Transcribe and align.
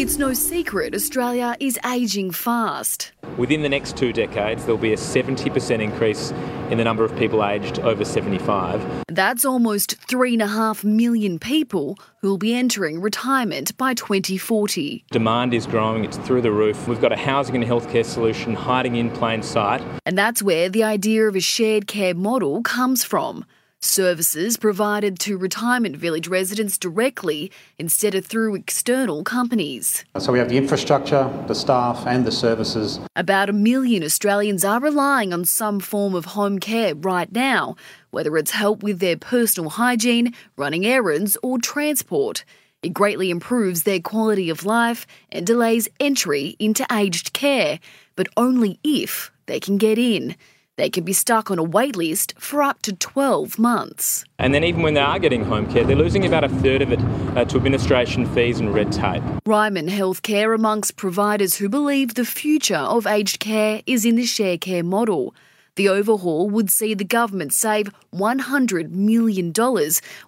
It's 0.00 0.16
no 0.16 0.32
secret 0.32 0.94
Australia 0.94 1.58
is 1.60 1.78
ageing 1.84 2.30
fast. 2.30 3.12
Within 3.36 3.60
the 3.60 3.68
next 3.68 3.98
two 3.98 4.14
decades, 4.14 4.64
there'll 4.64 4.78
be 4.78 4.94
a 4.94 4.96
70% 4.96 5.82
increase 5.82 6.30
in 6.70 6.78
the 6.78 6.84
number 6.84 7.04
of 7.04 7.14
people 7.18 7.44
aged 7.44 7.80
over 7.80 8.02
75. 8.02 9.04
That's 9.08 9.44
almost 9.44 9.96
three 10.08 10.32
and 10.32 10.40
a 10.40 10.46
half 10.46 10.84
million 10.84 11.38
people 11.38 11.98
who'll 12.22 12.38
be 12.38 12.54
entering 12.54 13.02
retirement 13.02 13.76
by 13.76 13.92
2040. 13.92 15.04
Demand 15.10 15.52
is 15.52 15.66
growing, 15.66 16.06
it's 16.06 16.16
through 16.16 16.40
the 16.40 16.50
roof. 16.50 16.88
We've 16.88 16.98
got 16.98 17.12
a 17.12 17.16
housing 17.16 17.56
and 17.56 17.64
healthcare 17.64 18.06
solution 18.06 18.54
hiding 18.54 18.96
in 18.96 19.10
plain 19.10 19.42
sight. 19.42 19.82
And 20.06 20.16
that's 20.16 20.42
where 20.42 20.70
the 20.70 20.82
idea 20.82 21.28
of 21.28 21.36
a 21.36 21.40
shared 21.40 21.86
care 21.86 22.14
model 22.14 22.62
comes 22.62 23.04
from. 23.04 23.44
Services 23.82 24.58
provided 24.58 25.18
to 25.20 25.38
retirement 25.38 25.96
village 25.96 26.28
residents 26.28 26.76
directly 26.76 27.50
instead 27.78 28.14
of 28.14 28.26
through 28.26 28.54
external 28.54 29.24
companies. 29.24 30.04
So 30.18 30.32
we 30.32 30.38
have 30.38 30.50
the 30.50 30.58
infrastructure, 30.58 31.32
the 31.46 31.54
staff, 31.54 32.06
and 32.06 32.26
the 32.26 32.30
services. 32.30 33.00
About 33.16 33.48
a 33.48 33.54
million 33.54 34.04
Australians 34.04 34.66
are 34.66 34.80
relying 34.80 35.32
on 35.32 35.46
some 35.46 35.80
form 35.80 36.14
of 36.14 36.26
home 36.26 36.58
care 36.58 36.94
right 36.94 37.32
now, 37.32 37.74
whether 38.10 38.36
it's 38.36 38.50
help 38.50 38.82
with 38.82 38.98
their 38.98 39.16
personal 39.16 39.70
hygiene, 39.70 40.34
running 40.58 40.84
errands, 40.84 41.38
or 41.42 41.56
transport. 41.56 42.44
It 42.82 42.92
greatly 42.92 43.30
improves 43.30 43.84
their 43.84 44.00
quality 44.00 44.50
of 44.50 44.66
life 44.66 45.06
and 45.30 45.46
delays 45.46 45.88
entry 45.98 46.54
into 46.58 46.86
aged 46.92 47.32
care, 47.32 47.80
but 48.14 48.28
only 48.36 48.78
if 48.84 49.32
they 49.46 49.58
can 49.58 49.78
get 49.78 49.98
in. 49.98 50.36
They 50.76 50.88
can 50.88 51.04
be 51.04 51.12
stuck 51.12 51.50
on 51.50 51.58
a 51.58 51.62
wait 51.62 51.96
list 51.96 52.34
for 52.38 52.62
up 52.62 52.80
to 52.82 52.92
12 52.94 53.58
months. 53.58 54.24
And 54.38 54.54
then, 54.54 54.64
even 54.64 54.82
when 54.82 54.94
they 54.94 55.00
are 55.00 55.18
getting 55.18 55.44
home 55.44 55.70
care, 55.70 55.84
they're 55.84 55.96
losing 55.96 56.24
about 56.24 56.44
a 56.44 56.48
third 56.48 56.80
of 56.80 56.92
it 56.92 57.00
uh, 57.36 57.44
to 57.44 57.56
administration 57.56 58.26
fees 58.34 58.60
and 58.60 58.72
red 58.72 58.90
tape. 58.90 59.22
Ryman 59.44 59.88
Healthcare 59.88 60.54
amongst 60.54 60.96
providers 60.96 61.56
who 61.56 61.68
believe 61.68 62.14
the 62.14 62.24
future 62.24 62.76
of 62.76 63.06
aged 63.06 63.40
care 63.40 63.82
is 63.86 64.04
in 64.04 64.16
the 64.16 64.24
share 64.24 64.58
care 64.58 64.82
model. 64.82 65.34
The 65.76 65.88
overhaul 65.88 66.50
would 66.50 66.70
see 66.70 66.94
the 66.94 67.04
government 67.04 67.52
save 67.52 67.90
$100 68.14 68.90
million, 68.90 69.52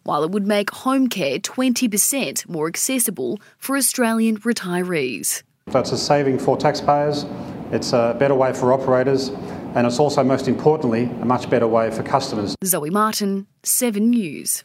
while 0.05 0.25
it 0.25 0.31
would 0.31 0.47
make 0.47 0.71
home 0.71 1.09
care 1.09 1.39
20% 1.39 2.49
more 2.49 2.69
accessible 2.69 3.41
for 3.59 3.77
Australian 3.77 4.39
retirees. 4.39 5.43
So 5.71 5.81
it's 5.81 5.93
a 5.93 5.99
saving 5.99 6.39
for 6.39 6.57
taxpayers, 6.57 7.27
it's 7.71 7.93
a 7.93 8.17
better 8.19 8.35
way 8.35 8.53
for 8.53 8.73
operators, 8.73 9.31
and 9.75 9.87
it's 9.87 9.99
also, 9.99 10.23
most 10.23 10.49
importantly, 10.49 11.05
a 11.05 11.25
much 11.25 11.49
better 11.49 11.67
way 11.67 11.91
for 11.91 12.03
customers. 12.03 12.55
Zoe 12.65 12.91
Martin, 12.91 13.47
7 13.63 14.11
News. 14.11 14.63